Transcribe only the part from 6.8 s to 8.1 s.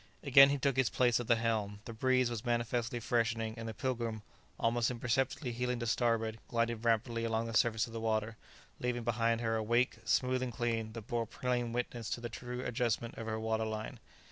rapidly along the surface of the